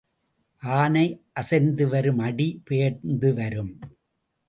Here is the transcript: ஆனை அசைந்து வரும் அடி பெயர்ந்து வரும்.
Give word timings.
ஆனை 0.63 1.03
அசைந்து 1.33 1.87
வரும் 1.87 2.19
அடி 2.19 2.61
பெயர்ந்து 2.63 3.33
வரும். 3.33 3.73